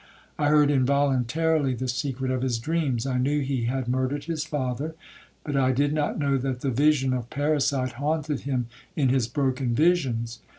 [0.39, 3.05] I heard involuntarily the secret of his dreams.
[3.05, 4.95] I knew he had murdered his father,
[5.43, 9.75] but I did not know that the vision of parricide haunted him in his broken
[9.75, 10.39] visions.